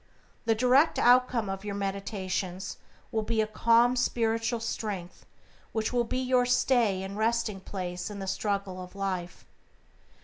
[0.45, 2.77] The direct outcome of your meditations
[3.11, 5.27] will be a calm, spiritual strength
[5.73, 9.45] which will be your stay and resting place in the struggle of life.